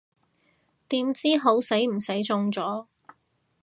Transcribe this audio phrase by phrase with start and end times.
[0.89, 2.87] 點知好死唔死中咗